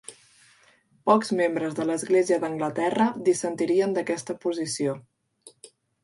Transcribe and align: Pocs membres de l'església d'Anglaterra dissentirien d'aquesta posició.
Pocs 1.09 1.29
membres 1.41 1.75
de 1.79 1.83
l'església 1.89 2.39
d'Anglaterra 2.43 3.05
dissentirien 3.27 3.93
d'aquesta 3.97 4.37
posició. 4.47 4.97